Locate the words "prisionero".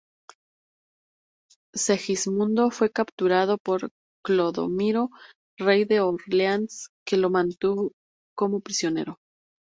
8.61-9.19